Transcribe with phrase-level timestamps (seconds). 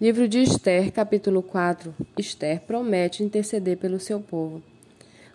[0.00, 1.94] Livro de Esther, capítulo 4.
[2.18, 4.62] Esther promete interceder pelo seu povo.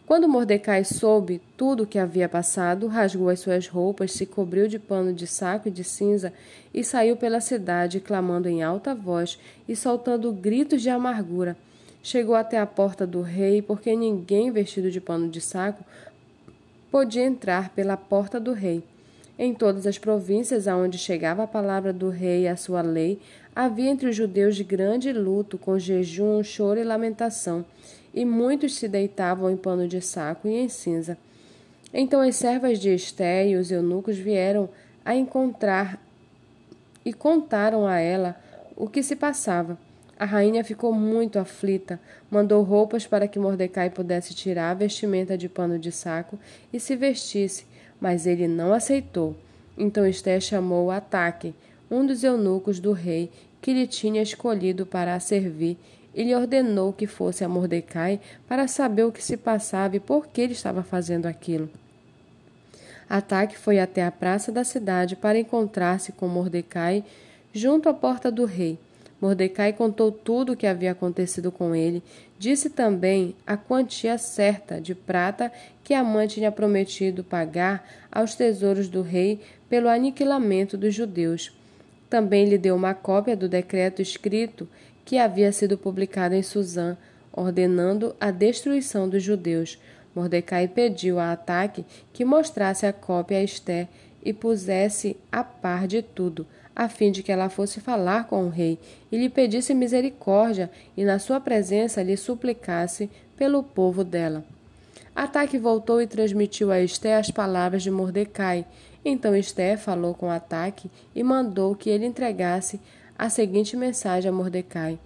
[0.07, 4.80] Quando Mordecai soube tudo o que havia passado, rasgou as suas roupas, se cobriu de
[4.80, 6.33] pano de saco e de cinza
[6.74, 9.38] e saiu pela cidade, clamando em alta voz
[9.70, 11.55] e soltando gritos de amargura.
[12.02, 15.86] Chegou até a porta do rei, porque ninguém vestido de pano de saco
[16.89, 18.84] podia entrar pela porta do rei.
[19.38, 23.20] Em todas as províncias aonde chegava a palavra do rei e a sua lei,
[23.55, 27.66] havia entre os judeus de grande luto, com jejum, choro e lamentação,
[28.13, 31.17] e muitos se deitavam em pano de saco e em cinza.
[31.94, 34.67] Então as servas de Esté e os eunucos vieram
[35.05, 36.02] a encontrar
[37.05, 38.35] e contaram a ela
[38.75, 39.77] o que se passava.
[40.17, 41.99] A rainha ficou muito aflita,
[42.31, 46.39] mandou roupas para que Mordecai pudesse tirar a vestimenta de pano de saco
[46.72, 47.66] e se vestisse,
[47.99, 49.35] mas ele não aceitou.
[49.77, 51.53] Então Esté chamou Ataque,
[51.89, 53.31] um dos eunucos do rei,
[53.62, 55.77] que lhe tinha escolhido para a servir,
[56.16, 60.28] e lhe ordenou que fosse a Mordecai para saber o que se passava e por
[60.28, 61.69] que ele estava fazendo aquilo.
[63.09, 67.03] Ataque foi até a praça da cidade para encontrar-se com Mordecai
[67.53, 68.80] junto à porta do rei.
[69.22, 72.03] Mordecai contou tudo o que havia acontecido com ele,
[72.38, 75.52] disse também a quantia certa de prata
[75.83, 81.52] que a mãe tinha prometido pagar aos tesouros do rei pelo aniquilamento dos judeus.
[82.16, 84.69] Também lhe deu uma cópia do decreto escrito
[85.03, 86.95] que havia sido publicado em Suzã,
[87.30, 89.77] ordenando a destruição dos judeus.
[90.16, 93.89] Mordecai pediu a Ataque que mostrasse a cópia a Esté
[94.23, 98.50] e pusesse a par de tudo, a fim de que ela fosse falar com o
[98.50, 98.79] rei
[99.11, 104.41] e lhe pedisse misericórdia e na sua presença lhe suplicasse pelo povo dela.
[105.16, 108.66] Ataque voltou e transmitiu a Esté as palavras de Mordecai.
[109.03, 112.81] Então Esté falou com Ataque e mandou que ele entregasse
[113.17, 114.99] a seguinte mensagem a Mordecai: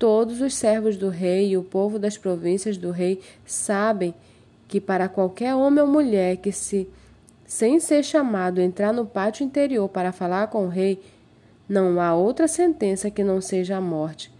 [0.00, 4.12] Todos os servos do rei e o povo das províncias do rei sabem
[4.66, 6.88] que para qualquer homem ou mulher que se
[7.46, 11.02] sem ser chamado entrar no pátio interior para falar com o rei,
[11.68, 14.32] não há outra sentença que não seja a morte,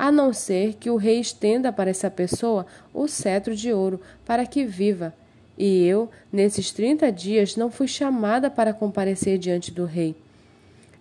[0.00, 4.46] a não ser que o rei estenda para essa pessoa o cetro de ouro para
[4.46, 5.12] que viva.
[5.58, 10.16] E eu, nesses trinta dias, não fui chamada para comparecer diante do rei.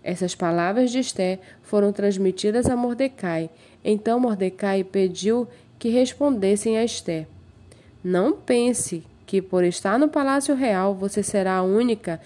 [0.03, 3.49] Essas palavras de Esté foram transmitidas a Mordecai.
[3.85, 5.47] Então Mordecai pediu
[5.79, 7.25] que respondessem a Esté.
[8.03, 12.19] Não pense que por estar no palácio real você será a única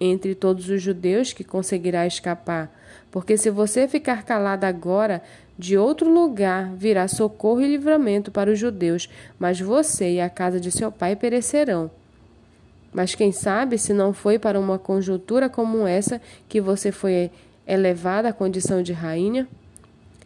[0.00, 2.70] entre todos os judeus que conseguirá escapar,
[3.10, 5.22] porque se você ficar calada agora,
[5.58, 9.08] de outro lugar virá socorro e livramento para os judeus,
[9.38, 11.90] mas você e a casa de seu pai perecerão.
[12.92, 17.30] Mas quem sabe se não foi para uma conjuntura como essa que você foi
[17.66, 19.48] elevada à condição de rainha?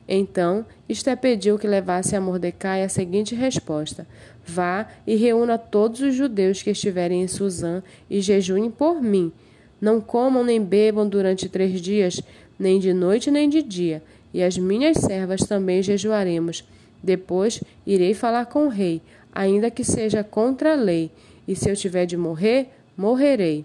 [0.09, 4.05] Então, Esté pediu que levasse a Mordecai a seguinte resposta:
[4.45, 9.31] Vá e reúna todos os judeus que estiverem em Suzã e jejuem por mim.
[9.81, 12.21] Não comam nem bebam durante três dias,
[12.59, 14.03] nem de noite nem de dia,
[14.33, 16.65] e as minhas servas também jejuaremos.
[17.03, 19.01] Depois irei falar com o rei,
[19.33, 21.11] ainda que seja contra a lei,
[21.49, 23.65] e se eu tiver de morrer, morrerei.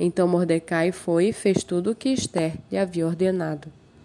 [0.00, 3.68] Então Mordecai foi e fez tudo o que Esther lhe havia ordenado.